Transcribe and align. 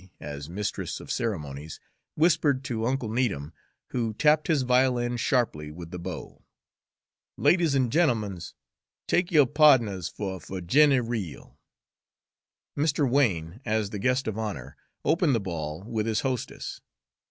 as 0.19 0.49
mistress 0.49 0.99
of 0.99 1.11
ceremonies, 1.11 1.79
whispered 2.15 2.63
to 2.63 2.87
Uncle 2.87 3.07
Needham, 3.07 3.53
who 3.89 4.15
tapped 4.15 4.47
his 4.47 4.63
violin 4.63 5.15
sharply 5.15 5.69
with 5.71 5.91
the 5.91 5.99
bow. 5.99 6.43
"Ladies 7.37 7.75
an' 7.75 7.91
gent'emens, 7.91 8.55
take 9.07 9.31
yo' 9.31 9.45
pa'dners 9.45 10.09
fer 10.11 10.37
a 10.37 10.39
Fuhginny 10.39 11.01
reel!" 11.07 11.59
Mr. 12.75 13.07
Wain, 13.07 13.61
as 13.63 13.91
the 13.91 13.99
guest 13.99 14.27
of 14.27 14.39
honor, 14.39 14.75
opened 15.05 15.35
the 15.35 15.39
ball 15.39 15.83
with 15.83 16.07
his 16.07 16.21
hostess. 16.21 16.81